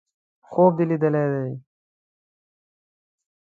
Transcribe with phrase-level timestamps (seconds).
[0.47, 1.51] _خوب دې ليدلی!